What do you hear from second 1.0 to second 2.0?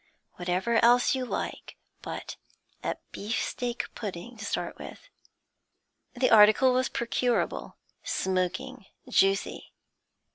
you like,